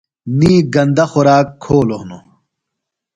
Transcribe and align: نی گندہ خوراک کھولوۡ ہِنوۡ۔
نی 0.37 0.53
گندہ 0.73 1.05
خوراک 1.11 1.47
کھولوۡ 1.63 1.99
ہِنوۡ۔ 2.01 2.23